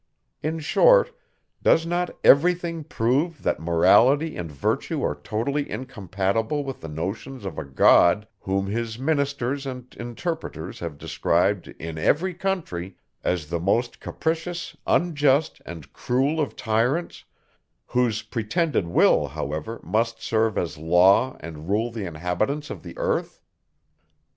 [0.41, 1.15] In short,
[1.61, 7.45] does not every thing prove, that Morality and Virtue are totally incompatible with the notions
[7.45, 13.59] of a God, whom his ministers and interpreters have described, in every country, as the
[13.59, 17.23] most capricious, unjust, and cruel of tyrants,
[17.85, 23.43] whose pretended will, however, must serve as law and rule the inhabitants of the earth?